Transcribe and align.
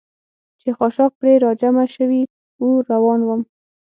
چې 0.61 0.69
خاشاک 0.77 1.11
پرې 1.19 1.33
را 1.43 1.51
جمع 1.61 1.85
شوي 1.95 2.21
و، 2.61 2.65
روان 2.89 3.19
ووم. 3.23 3.41